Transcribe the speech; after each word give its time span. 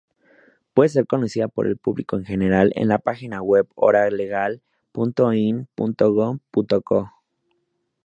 Puede 0.73 0.89
ser 0.89 1.05
conocida 1.05 1.47
por 1.47 1.67
el 1.67 1.77
público 1.77 2.19
general 2.23 2.71
en 2.75 2.87
la 2.87 2.97
página 2.97 3.43
web 3.43 3.67
horalegal.inm.gov.co. 3.75 5.19